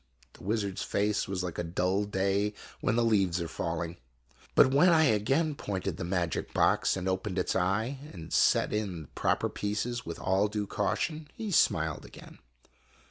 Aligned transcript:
The 0.33 0.41
wizard's 0.41 0.81
face 0.81 1.27
was 1.27 1.43
like 1.43 1.59
a 1.59 1.63
dull 1.63 2.05
day 2.05 2.55
when 2.79 2.95
the 2.95 3.03
leaves 3.05 3.39
are 3.39 3.47
fall 3.47 3.83
ing. 3.83 3.97
But 4.55 4.73
when 4.73 4.89
I 4.89 5.03
again 5.03 5.53
pointed 5.53 5.97
the 5.97 6.03
magic 6.03 6.55
box, 6.55 6.97
and 6.97 7.07
opened 7.07 7.37
its 7.37 7.55
eye, 7.55 7.99
and 8.11 8.33
set 8.33 8.73
in 8.73 9.03
the 9.03 9.07
proper 9.09 9.47
pieces 9.47 10.03
with 10.03 10.17
all 10.19 10.47
due 10.47 10.65
caution, 10.65 11.27
he 11.35 11.51
smiled 11.51 12.03
again. 12.03 12.39